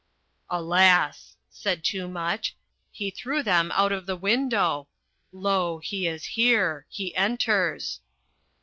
"Alas," 0.49 1.35
said 1.51 1.83
Toomuch, 1.83 2.55
"he 2.91 3.11
threw 3.11 3.43
them 3.43 3.71
out 3.75 3.91
of 3.91 4.07
the 4.07 4.15
window. 4.15 4.87
Lo! 5.31 5.77
he 5.77 6.07
is 6.07 6.25
here, 6.25 6.87
he 6.89 7.15
enters." 7.15 7.99